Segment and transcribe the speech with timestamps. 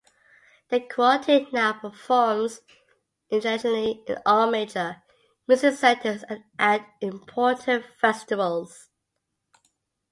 [0.69, 2.61] The quartet now performs
[3.29, 5.03] internationally in all major
[5.47, 8.89] music centres and at important festivals.